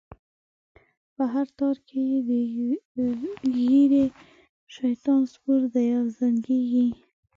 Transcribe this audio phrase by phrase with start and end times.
[1.15, 2.43] په هر تار کی یې
[2.95, 2.99] د
[3.53, 4.05] ږیری؛
[4.75, 6.87] شیطان سپور دی او زنګیږی